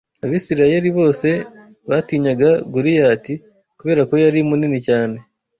Abisirayeli 0.25 0.89
bose 0.97 1.29
batinyaga 1.89 2.49
Goliyati 2.73 3.33
kubera 3.79 4.01
ko 4.09 4.13
yari 4.23 4.39
munini 4.49 4.79
cyane 4.87 5.17